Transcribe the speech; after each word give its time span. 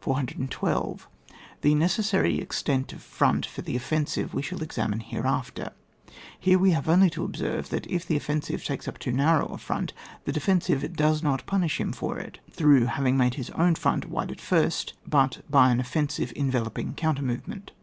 412. 0.00 1.06
The 1.60 1.76
necessary 1.76 2.40
extent 2.40 2.92
of 2.92 3.00
front 3.00 3.46
for 3.46 3.62
the 3.62 3.76
offensive 3.76 4.34
we 4.34 4.42
shall 4.42 4.60
examine 4.64 4.98
hereafter; 4.98 5.70
here 6.40 6.58
we 6.58 6.72
have 6.72 6.88
only 6.88 7.08
to 7.10 7.22
observe, 7.22 7.68
that 7.68 7.86
if 7.86 8.04
the 8.04 8.16
offensive 8.16 8.64
takes 8.64 8.88
up 8.88 8.98
too 8.98 9.12
narrow 9.12 9.46
a 9.54 9.58
front, 9.58 9.92
the 10.24 10.32
defensive 10.32 10.94
does 10.96 11.22
not 11.22 11.46
punish 11.46 11.78
him 11.80 11.92
for 11.92 12.18
it, 12.18 12.40
through 12.50 12.86
having 12.86 13.16
made 13.16 13.34
his 13.34 13.50
own 13.50 13.76
front 13.76 14.10
wide 14.10 14.32
at 14.32 14.40
first, 14.40 14.94
but 15.06 15.40
hy 15.52 15.70
an 15.70 15.78
offensive 15.78 16.32
enveloping 16.34 16.92
counter 16.94 17.22
movement, 17.22 17.66
413. 17.70 17.74